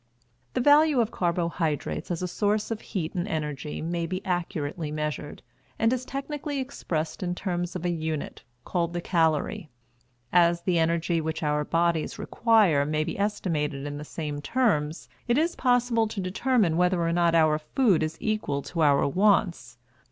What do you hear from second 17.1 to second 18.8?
not our food is equal